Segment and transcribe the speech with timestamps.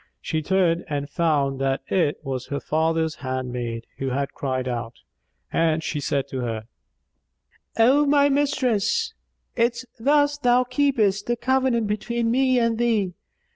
[0.19, 4.95] She turned and found that it was her father's handmaid, who had cried out;
[5.53, 6.63] and she said to her,
[7.77, 9.13] "O my mistress,
[9.55, 13.13] is't thus thou keepest the covenant between me and thee?